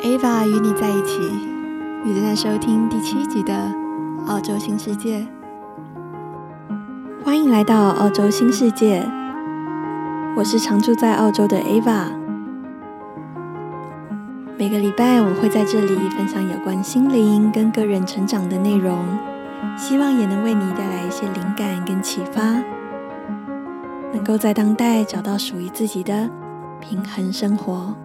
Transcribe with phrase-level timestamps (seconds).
[0.00, 1.18] Ava 与你在一起，
[2.04, 3.52] 你正在收听第七集的
[4.28, 5.18] 《澳洲新世界》。
[7.24, 9.04] 欢迎来到澳洲新世界，
[10.36, 12.12] 我是常住在澳洲的 Ava。
[14.56, 19.04] 每个礼拜我会在这里分享有关心灵跟个人成长的内容，
[19.76, 22.62] 希望也能为你带来一些灵感跟启发，
[24.12, 26.30] 能够在当代找到属于自己的
[26.78, 27.96] 平衡生活。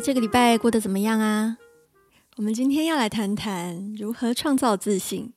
[0.00, 1.58] 这个礼拜过得怎么样啊？
[2.36, 5.32] 我们今天要来谈谈如何创造自信。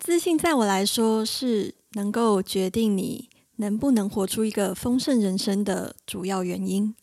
[0.00, 6.94] 自信在我来说是能够决定你能不能活出一个丰盛人生的主要原因。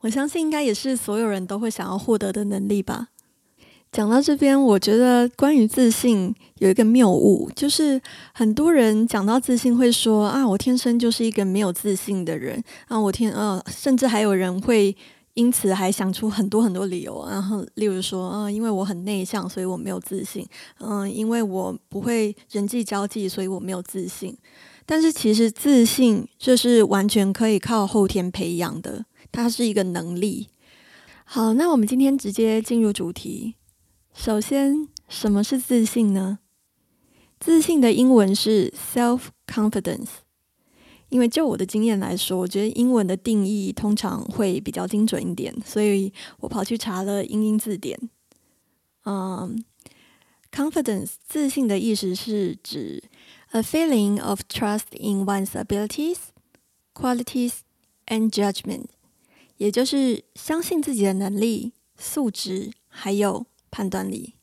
[0.00, 3.08] 我相信应该也是所有人都会想要获得的能力吧。
[3.90, 8.00] 讲到这边，我觉得关于自信有一个谬误，就是
[8.34, 14.94] 很多人讲到自信会说啊，我天生就是一个没有自信的人啊，我天，呃，甚至还有人会。
[15.36, 20.46] 因此还想出很多很多理由，然后例如说，嗯，因为我很内向，所以我没有自信，
[20.78, 24.34] 嗯，因为我不会人际交际，所以我没有自信。
[24.86, 30.48] 但是其实自信就是完全可以靠后天培养的，它是一个能力。
[31.26, 33.56] 好，那我们今天直接进入主题。
[34.14, 36.38] 首先，什么是自信呢？
[37.38, 40.25] 自信的英文是 self-confidence。
[41.08, 47.96] 因为就我的经验来说，我觉得英文的定义通常会比较精准一点，所以我跑去查了英英字典。
[49.04, 49.64] 嗯
[50.50, 53.04] ，confidence 自信的意思是指
[53.50, 56.16] a feeling of trust in one's abilities,
[56.92, 57.58] qualities
[58.06, 58.86] and judgment，
[59.58, 64.34] 也就是相信自己的能力、素质还有判断力。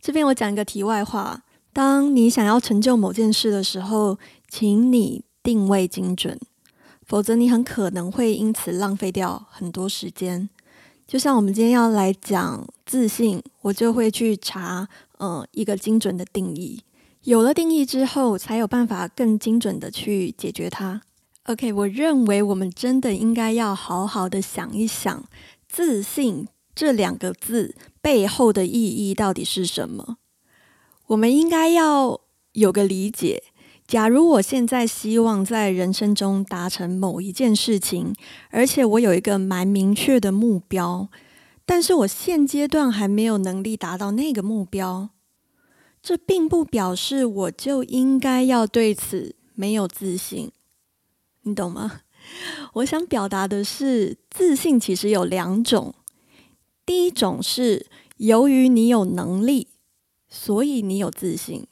[0.00, 1.42] 这边我讲一个题外话：
[1.74, 5.26] 当你想要成就某件事的时候，请你。
[5.42, 6.38] 定位精准，
[7.06, 10.48] 否则你很可能会因此浪费掉很多时间。
[11.06, 14.88] 就像我们今天要来讲自信，我就会去查，
[15.18, 16.82] 呃，一个精准的定义。
[17.24, 21.02] 有了定义之后，才有办法更精准的去解决它。
[21.44, 25.24] OK，我认为我们真的应该要好好的想一想，
[25.68, 30.16] 自信这两个字背后的意义到底是什么？
[31.08, 32.20] 我们应该要
[32.52, 33.42] 有个理解。
[33.86, 38.14] 假如我现在希望在人生中达成某一件事情，
[38.50, 41.08] 而且我有一个蛮明确的目标，
[41.66, 45.10] 但是我现阶段还没有能力达到那个目标，
[46.02, 50.50] 这并不表示我就应该要对此没有自信，
[51.42, 52.00] 你懂吗？
[52.74, 55.92] 我想表达的是，自信其实有两种，
[56.86, 59.68] 第一种是由于你有能力，
[60.28, 61.66] 所以你有自信。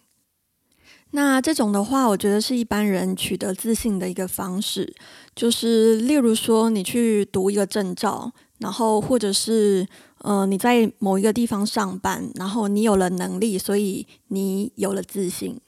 [1.13, 4.95] 那这种的话，我觉得是一般人取得自信的一个方式，
[5.35, 9.87] 就是例如说，你去读一个证照，然后或者是
[10.19, 15.61] 呃你在某一个地方上班，然后你有了能力，所以你有了自信。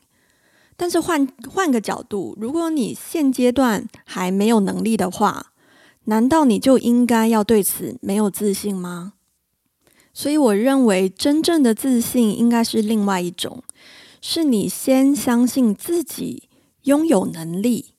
[0.76, 5.52] 但是换换个角度，如果你现阶段还没有能力的话，
[6.04, 9.14] 难道你就应该要对此没有自信吗？
[10.14, 13.62] 所以我认为，真正的自信应该是另外一种。
[14.24, 16.48] 是你先相信自己
[16.84, 17.94] 拥有能力，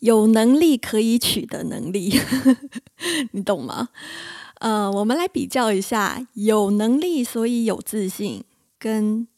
[0.00, 2.18] 有能力可以取得能力，
[3.32, 3.90] 你懂吗？
[4.60, 8.42] 呃，我们来比较一下，有能力所以有自信，
[8.78, 9.28] 跟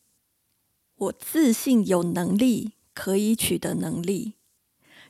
[0.96, 4.34] 我自信有能力可以取得能力，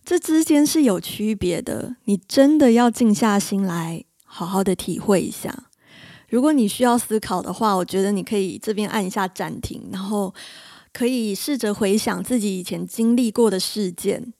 [0.03, 1.97] 这之间是有区别的。
[2.05, 5.71] 你真的要静下心来，好好的体会一下。
[6.33, 10.33] 如果你需要思考的话，我觉得你可以这边按一下暂停，然后
[10.91, 14.33] 可以试着回想自己以前经历过的事件。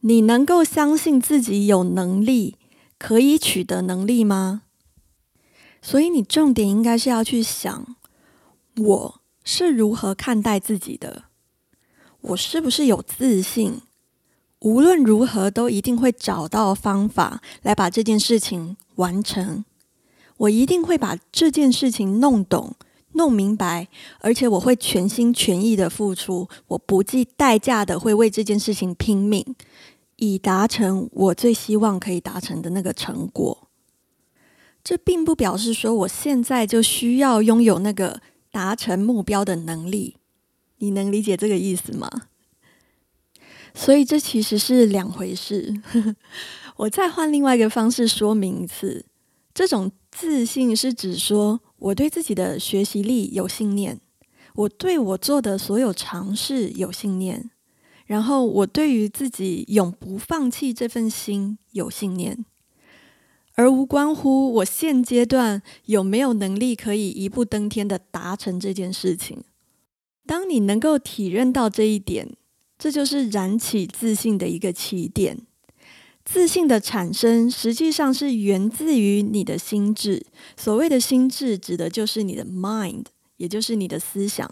[0.00, 2.56] 你能够相信自己有能力
[2.98, 4.62] 可以取得能力吗？
[5.82, 7.94] 所以你重点应该是要去想，
[8.78, 11.24] 我是如何看待自己的？
[12.22, 13.82] 我是不是有自信？
[14.60, 19.66] 无论如何，都一定会找到方法来把这件事情完成。
[20.36, 22.74] 我一定会把这件事情弄懂、
[23.12, 23.86] 弄明白，
[24.18, 29.54] 而且我会全心全意的付出，我不计代价的会为这件事情拼命，
[30.16, 33.68] 以达成我最希望可以达成的那个成果。
[34.82, 38.20] 这并不表示说我现在就需要拥有那个
[38.50, 40.16] 达成目标的能力，
[40.78, 42.10] 你能理解这个意思吗？
[43.72, 45.80] 所以这其实是两回事。
[46.76, 49.06] 我再换另外一个方式说明一次，
[49.54, 49.92] 这种。
[50.16, 54.00] 自信是指说，我对自己的学习力有信念，
[54.54, 57.50] 我对我做的所有尝试有信念，
[58.06, 62.44] 然后我对于自己永不放弃这份心有信念，
[63.56, 69.42] 而无关乎我现阶段有没有能力可以一步登天的达成这件事情。
[70.24, 72.36] 当你能够体认到这一点，
[72.78, 75.40] 这就是燃起自信的一个起点。
[76.24, 80.24] 自信的产生，实际上是源自于你的心智。
[80.56, 83.04] 所谓的心智，指的就是你的 mind，
[83.36, 84.50] 也就是你的思想。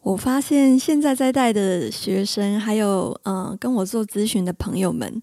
[0.00, 5.20] 我发现现在在带的学生，还有嗯、跟我做咨询的朋友们，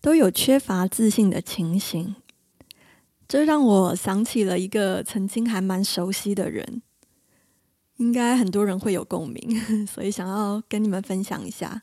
[0.00, 2.14] 都有缺乏自信的情形。
[3.26, 6.82] 这让我想起了一个曾经还蛮熟悉的人，
[7.96, 11.82] 应该很多人会有共鸣，所以想要跟你们分享一下。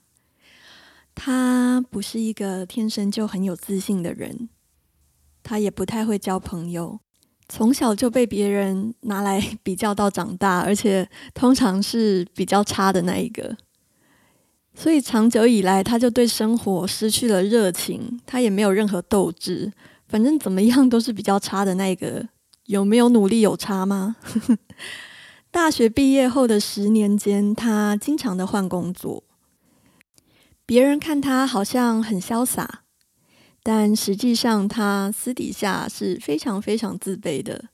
[1.15, 4.50] 他不是一个天生就很有自信的人，
[5.41, 7.00] 他也不太会交朋友，
[7.50, 13.56] 从小就被别人拿来比较到长大，而且通常是比较差的那一个，
[14.73, 19.71] 所以长久以来他就对生活失去了热情，他也没有任何斗志，
[20.07, 22.27] 反正怎么样都是比较差的那一个。
[22.65, 24.15] 有没有努力有差吗？
[25.51, 29.23] 大学毕业后的十年间，他经常的换工作。
[30.65, 32.81] 别人看他好像很潇洒，
[33.62, 37.65] 但实际上他私底下是非常非常自卑的，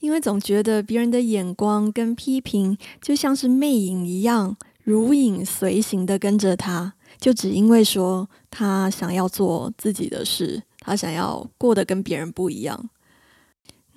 [0.00, 12.88] 因为总觉得别人的眼光跟批评就像是魅影一样，如影随形的跟着他，就只因为说他想要做自己的事，他想要过得跟别人不一样。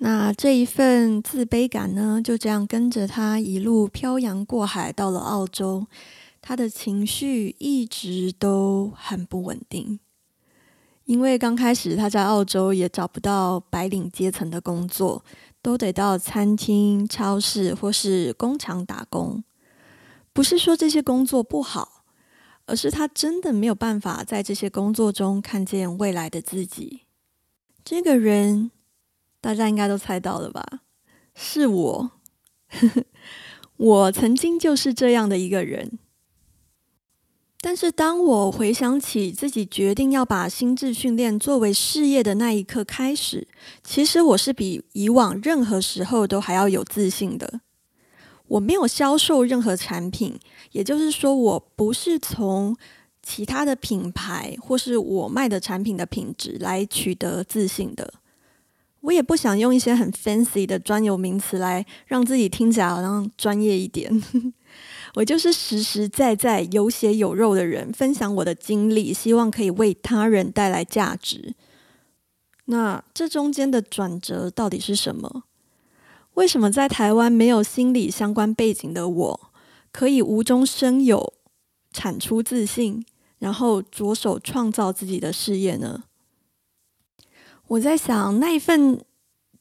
[0.02, 5.86] 那这一份自卑感呢，就这样跟着他一路漂洋过海到了澳洲。
[6.42, 10.00] 他的情绪一直都很不稳定，
[11.04, 15.24] 因为刚开始他在澳洲也找不到白领阶层的工作，
[15.60, 19.44] 都得到餐厅、超市或是工厂打工。
[20.32, 22.04] 不是说这些工作不好，
[22.66, 27.02] 而是他真的没有办法在这些工作中看见未来的自己。
[27.84, 28.70] 这个人，
[29.40, 30.82] 大家应该都猜到了吧？
[31.34, 32.10] 是我，
[33.76, 35.98] 我曾经就是这样的一个人。
[37.62, 43.46] 但是，当我回想起自己决定要把心智训练作为事业的那一刻开始，
[43.84, 47.60] 其实我是比以往任何时候都还要有自信的。
[48.48, 50.38] 我没有销售任何产品，
[50.72, 52.74] 也就是说，我不是从
[53.22, 58.14] 其他的品牌或是我卖的产品的品质来取得自信的。
[59.02, 64.10] 我也不想用一些很 fancy 的专有名词来让自己听起来好像专业一点。
[65.14, 71.54] 我就是实实在在有血有肉的人，分享我的经历，希望可以为他人带来价值。
[72.66, 75.42] 那这中间的转折到底是什么？
[76.34, 79.50] 为什么在台湾没有心理相关背景的我，
[79.90, 81.34] 可以无中生有
[81.92, 83.04] 产出自信，
[83.40, 86.04] 然后着手创造自己的事业呢？
[87.66, 89.04] 我在想，那一份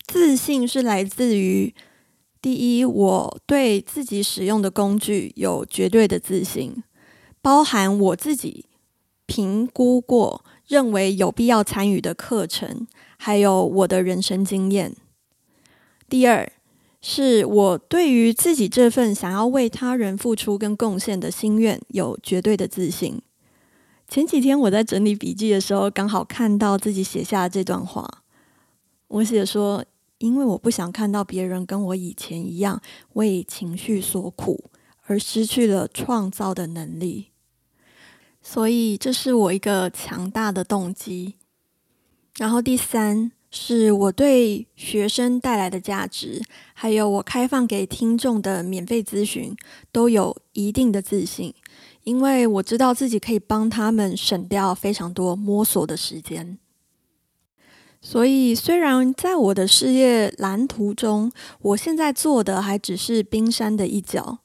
[0.06, 1.74] 自信是来自于。
[2.42, 6.82] 第一，我对自己使用的工具有绝对的自信，
[7.42, 8.66] 包含我自己
[9.26, 12.88] 评估过、认为有必要参与的课程，
[13.18, 14.96] 还有我的人生经验。
[16.08, 16.50] 第二，
[17.02, 23.22] 是我对于自己这份想要为他人付出跟贡献的心愿有绝对的自信。
[24.08, 28.24] 前几天我在整理笔记的时候，刚好看到自己写下这段话，
[29.10, 29.84] 我写说。
[30.20, 32.82] 因为我不想看到别人跟我以前一样
[33.14, 34.70] 为情绪所苦，
[35.06, 37.32] 而失去了创造的能力，
[38.42, 41.36] 所以这是我一个强大的动机。
[42.38, 46.42] 然后第三是我对学生带来的价值，
[46.74, 49.56] 还有我开放给听众的免费咨询，
[49.92, 51.54] 都有一定的自信，
[52.04, 56.60] 因为我知道自己可以帮他们省掉非常多摸索的时间。
[58.02, 64.40] 所以，虽然在我的事业蓝图中，我现在做的还只是冰山的一角，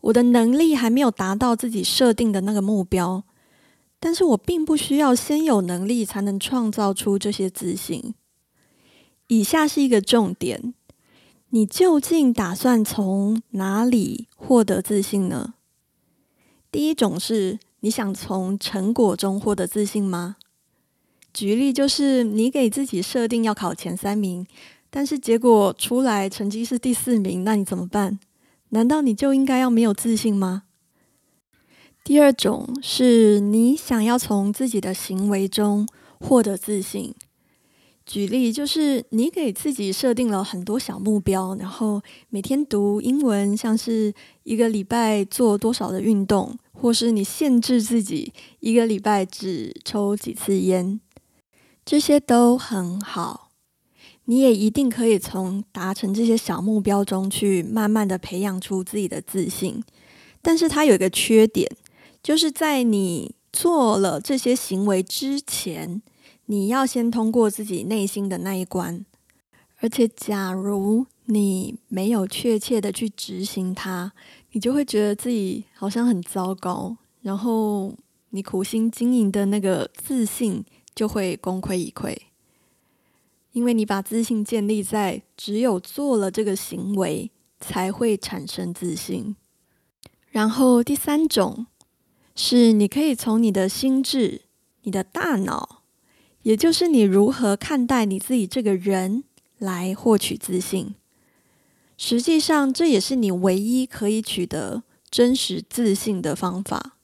[0.00, 3.24] 我的能力还没有达到自己设定的那个目标，
[3.98, 8.14] 但是我并不需要先有能力才能创造出这些自信。
[9.26, 10.72] 以下是一个重点：
[11.48, 15.54] 你究竟打算从哪里获得自信呢？
[16.70, 20.36] 第一种是你想从成果中获得自信吗？
[21.34, 24.46] 举例就是，你给自己设定要考前三名，
[24.88, 28.20] 但是结果出来成绩是第四名，那你怎么办？
[28.68, 30.62] 难道你就应该要没有自信吗？
[32.04, 35.88] 第二种是你想要从自己的行为中
[36.20, 37.12] 获得自信。
[38.06, 44.12] 举例就是，你给自己设定了很多小目标，然后每天读英文，像是
[44.42, 51.00] 一个礼拜做多少的运动，或是你限制自己一个礼拜只抽几次烟，
[51.84, 53.50] 这些都很好。
[54.26, 59.82] 你也一定可以从达成这些小目标中去慢慢的培养出自己的自信。
[60.40, 61.70] 但是它有一个缺点，
[62.22, 66.00] 就是在你做了这些行为之前，
[66.46, 69.04] 你要先通过自己内心的那一关。
[69.80, 74.12] 而且，假如你没有确切的去执行它，
[74.52, 77.94] 你就会觉得自己好像很糟糕，然后
[78.30, 82.16] 你苦心经营的那个自信就会功亏一篑，
[83.52, 89.36] 因为你把自信建立在只有做了这个行为才会产生自信。
[90.30, 91.66] 然后第三种
[92.34, 94.42] 是，你可以从你的心智、
[94.82, 95.82] 你的大脑，
[96.42, 99.24] 也就是你如何看待你自己这个人，
[99.58, 100.94] 来获取自信。
[101.96, 106.96] 实际上，这也是你唯一可以取得真实自信的方法。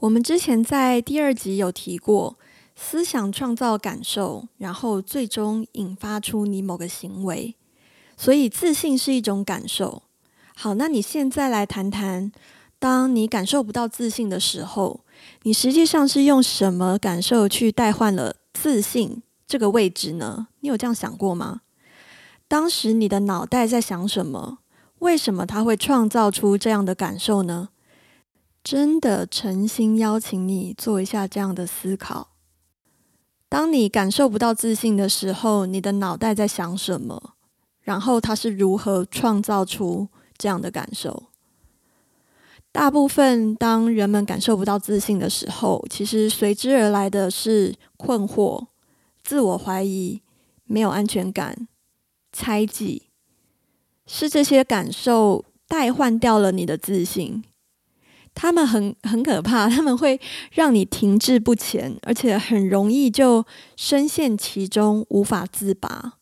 [0.00, 2.36] 我们之前在第二集有提过，
[2.76, 7.56] 思想创造感受，然后最终引发出你某个行为。
[8.16, 10.02] 所以，自信是一种感受。
[10.54, 12.30] 好，那你现在来谈谈，
[12.78, 15.00] 当你感受不到自信的时候，
[15.42, 20.48] 你实际上是用什么感受去代换了自信这个位置呢？
[20.60, 21.62] 你有这样想过吗？
[22.48, 24.58] 当时你的脑袋在想什么？
[25.00, 27.68] 为什么它会创造出这样的感受呢？
[28.64, 32.35] 真的诚心邀请你做一下这样的思考。
[33.56, 37.32] 当你感受不到自信的时候，你的脑袋在想什么？
[37.80, 41.30] 然后它是如何创造出这样的感受？
[42.70, 48.66] 大部分当人们感受不到自信的时候，其实随之而来的是困惑、
[49.24, 50.20] 自我怀疑、
[50.64, 51.66] 没有安全感。
[52.30, 53.04] 猜忌，
[54.06, 57.42] 是这些感受代换掉了你的自信，
[58.36, 60.20] 他们很很可怕，他们会
[60.52, 63.44] 让你停滞不前，而且很容易就
[63.76, 66.18] 深陷其中无法自拔，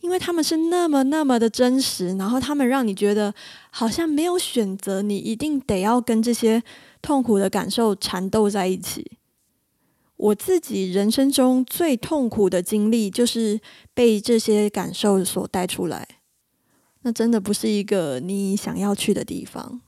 [0.00, 3.34] 因为他们是那么那么的真实，然后他们让你觉得
[3.70, 6.62] 好像没有选择，你一定得要跟这些
[7.00, 9.12] 痛苦的感受缠斗在一起。
[10.16, 13.58] 我自己人生中最痛苦的经历，就是
[13.94, 16.06] 被这些感受所带出来。
[17.02, 19.80] 那真的不是一个你想要去的地方，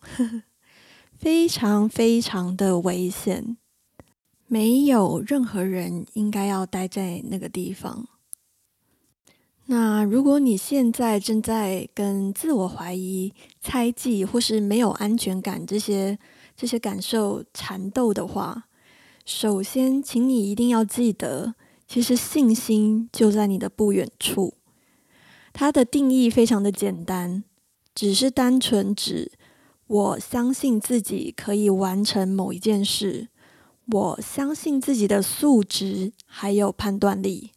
[1.19, 3.57] 非常非常的危险。
[4.47, 8.07] 没有任何人应该要待在那个地方。
[9.67, 16.17] 那如果你现在正在跟自我怀疑、猜忌或是没有安全感这些
[16.57, 18.69] 这些感受缠斗的话，
[19.25, 21.57] 首先，请你一定要记得，
[21.89, 24.55] 其实信心就在你的不远处。
[25.53, 27.43] 它的定义非常的简单，
[27.93, 29.33] 只是单纯指
[29.87, 33.29] 我相信自己可以完成某一件事，
[33.93, 37.53] 我相信自己的素质还有判断力。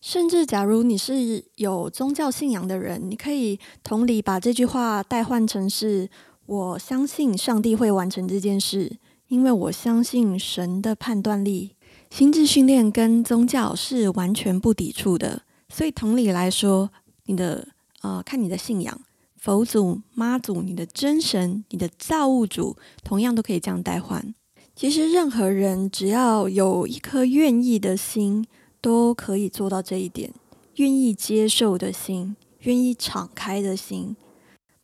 [0.00, 6.08] 甚至，假如你是有宗教信仰的人，你可以同理把这句话代换成是：
[6.46, 8.98] 我相信上帝会完成这件事。
[9.28, 11.76] 因为我相信神的判断力，
[12.10, 16.90] 心智训练跟宗教是完全不抵触的，所以同理来说，
[17.26, 17.68] 你的
[18.02, 19.00] 呃，看你的信仰，
[19.40, 24.34] 佛祖、妈祖、你的真神、你的造物主，同样都可以这样代换。
[24.76, 28.46] 其实任何人只要有一颗愿意的心，
[28.82, 30.30] 都可以做到这一点，
[30.76, 34.14] 愿意接受的心，愿意敞开的心，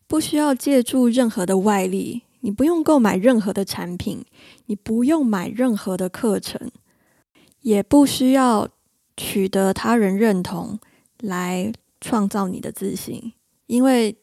[0.06, 2.22] 不需要借助任何的外力。
[2.40, 4.24] 你不用购买任何的产品，
[4.66, 6.70] 你不用买任何的课程，
[7.60, 8.68] 也不需要
[9.18, 10.78] 取得他人认同
[11.20, 11.70] 来
[12.00, 13.34] 创造你的自信，
[13.66, 14.16] 因为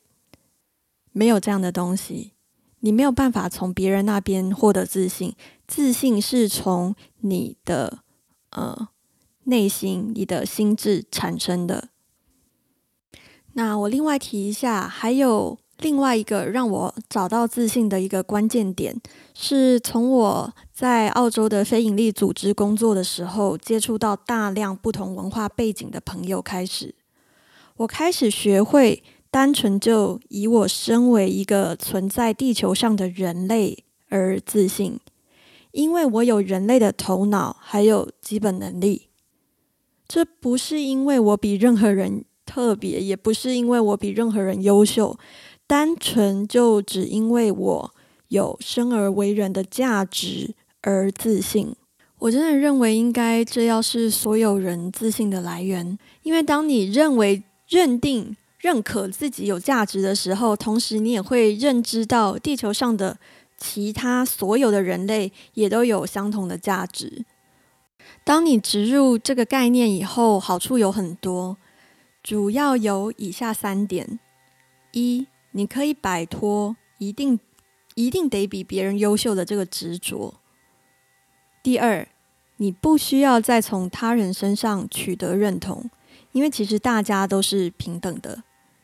[1.13, 2.33] 没有这样的东西，
[2.81, 5.33] 你没有办法从别人那边获得自信。
[5.65, 7.99] 自信是从你的
[8.49, 8.89] 呃
[9.45, 11.87] 内心、你的心智产生的。
[13.53, 15.57] 那我另外提一下，还有。
[15.79, 18.95] 另外一个让我找到自信的一个关键点，
[19.33, 26.95] 是从我在澳洲的非营利组织工作的时候，接触到大量不同文化背景的朋友开始。
[27.77, 29.03] 我开始学会
[29.33, 34.99] 单纯就以我身为一个存在地球上的人类而自信，
[35.71, 39.07] 因为我有人类的头脑，还有基本能力。
[40.07, 45.17] 这不是因为我比任何人特别，也不是因为我比任何人优秀。
[45.65, 47.95] 单纯就只因为我
[48.27, 51.75] 有生而为人的价值而自信，
[52.19, 55.97] 我真的认为应该这要是所有人自信的来源。
[56.21, 63.17] 因为当你认为、认定、认可自己有价值的时候，同时你也会认知到地球上的
[63.57, 67.25] 其他所有的人类也都有相同的价值。
[68.23, 71.57] 当你植入这个概念以后，好处有很多，
[72.23, 74.17] 主要有以下三点：
[74.93, 77.37] 一，你可以摆脱一定
[77.95, 80.35] 一定得比别人优秀的这个执着；
[81.61, 82.07] 第二，
[82.55, 85.89] 你不需要再从他人身上取得认同，
[86.31, 88.43] 因为其实大家都是平等的，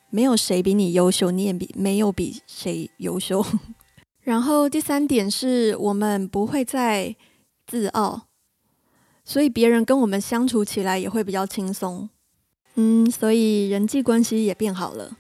[0.09, 3.45] 没有谁比你优秀，你也比没有比谁优秀。
[4.21, 7.15] 然后第三点是我们不会再
[7.65, 8.27] 自傲，
[9.23, 12.09] 所以别人跟我们相处起来也会比较轻松。
[12.75, 15.17] 嗯，所以人际关系也变好了。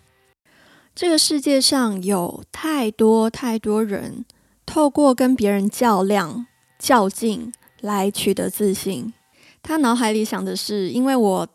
[0.95, 4.25] 这个世界上有太多太多人
[4.65, 6.45] 透过跟别人较量、
[6.77, 9.13] 较劲来取得自信。
[9.61, 11.47] 他脑海里想的是，因为我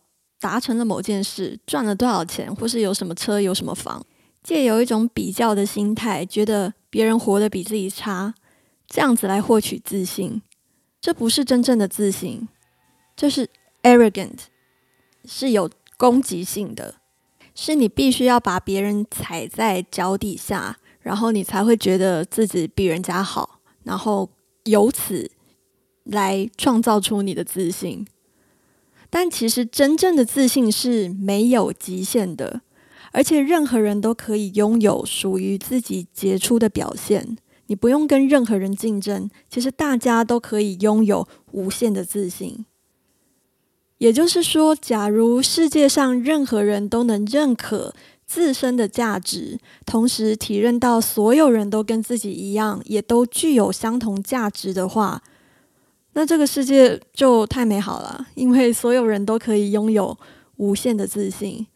[0.45, 4.05] 达成了某件事，赚了多少钱，或是有什么车、有什么房，
[4.43, 6.75] 借由一种比较的心态，觉得。
[6.95, 8.35] 别人活得比自己差，
[8.87, 10.41] 这样子来获取自信，
[11.01, 12.47] 这不是真正的自信，
[13.17, 13.51] 这是
[13.83, 14.39] arrogant，
[15.25, 16.95] 是有攻击性的，
[17.53, 24.31] 是你必须要把别人踩在脚底下，然后你才会觉得自己比人家好，然后
[24.67, 25.29] 由此
[26.05, 28.07] 来创造出你的自信。
[29.17, 32.63] 但其实真正的自信是没有极限的。
[33.13, 39.31] 而且任何人都可以拥有属于自己杰出的表现，你不用跟任何人竞争。
[39.49, 42.67] 其实大家都可以拥有无限的自信。
[43.99, 47.95] 也就是说，假如世界上任何人都能认可
[48.27, 55.23] 自身的价值，同时体认到所有人都跟自己一样，也都具有相同价值的话，
[56.15, 60.17] 那这个世界就太美好了，因为所有人都可以拥有
[60.57, 61.67] 无限的自信。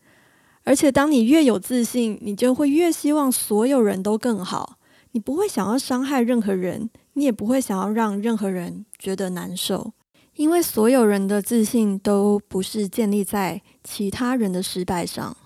[0.64, 4.78] 而且，当你越有自信，你就会越希望所有人都更好。
[5.12, 9.92] 你不会想要伤害任何人，你也不会想要让任何人觉得难受，
[10.36, 15.36] 因为所有人的自信都不是建立在其他人的失败上。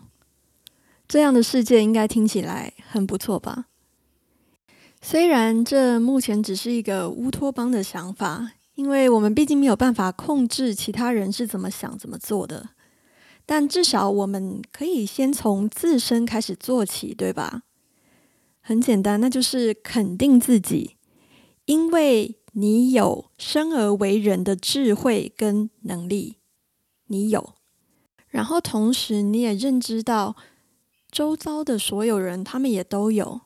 [1.07, 3.67] 这样的世界应该听起来很不错吧？
[5.01, 12.71] 虽然这目前只是一个乌托邦的想法，因为我们毕竟没有办法控制其他人是怎么想、怎么做的。
[13.45, 17.63] 但至少我们可以先从自身开始做起，对吧？
[18.61, 20.97] 很简单，那就是肯定自己，
[21.65, 26.37] 因为你有生而为人的智慧跟能力，
[27.09, 27.55] 你有。
[28.29, 30.37] 然后同时你也认知到，
[31.11, 33.41] 周遭的所有人他们也都有。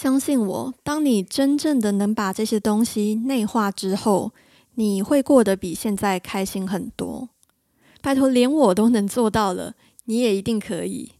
[0.00, 4.30] 相信我，当你真正的能把这些东西内化之后，
[4.76, 7.30] 你会过得比现在开心很多。
[8.00, 11.14] 拜托，连我都能做到了，你也一定可以。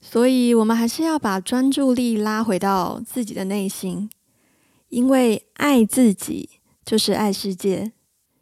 [0.00, 4.08] 所以，我们还是要把专注力拉回到自己的内心，
[4.88, 6.48] 因为爱自己
[6.82, 7.92] 就是爱世界，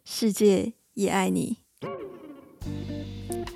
[0.05, 1.57] 世界也爱你。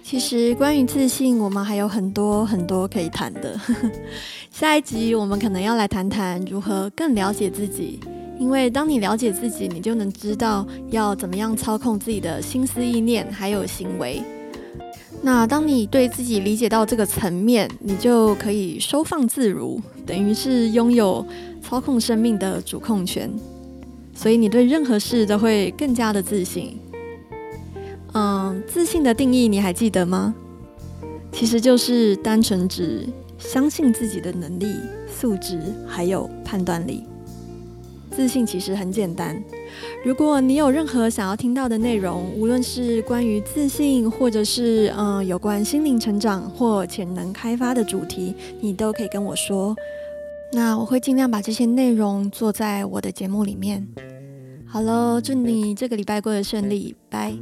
[0.09, 3.59] 其实，关于自信，我们还有很多很多可以谈的。
[4.49, 7.99] 下一集，我们可能要来谈谈如何更了解自己。
[8.39, 14.23] 因为当你了解自己，你就能知道要怎么样操控自己的心思意念还有行为。
[15.21, 21.25] 那当你对自己理解到这个层面，你就可以收放自如，等于是拥有
[21.61, 23.29] 操控生命的主控权。
[24.15, 26.79] 所以你对任何事都会更加的自信。
[28.17, 30.33] 嗯，自信的定义你还记得吗？
[31.31, 34.73] 其实就是单纯指相信自己的能力、
[35.07, 37.03] 素质还有判断力。
[38.09, 39.39] 自信其实很简单。
[40.03, 49.75] 如果你有任何想要听到的内容，无论是关于自信，或者是嗯有关心灵成长或潜能开发的主题，你都可以跟我说。
[50.53, 53.87] 那我会尽量把这些内容做在我的节目里面。
[54.65, 57.37] 好喽，祝你这个礼拜过得顺利，拜。